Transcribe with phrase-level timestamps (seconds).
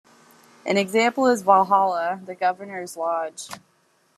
[0.65, 3.49] An example is Valhalla, the governor's lodge.